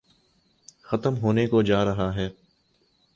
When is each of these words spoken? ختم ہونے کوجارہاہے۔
ختم 0.81 1.17
ہونے 1.17 1.47
کوجارہاہے۔ 1.47 2.29